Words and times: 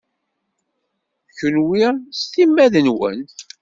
Kunwi 1.35 1.85
s 2.17 2.21
timmad-nwen. 2.31 3.19